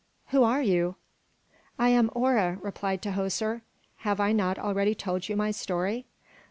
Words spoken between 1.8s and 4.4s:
am Hora," replied Tahoser. "Have I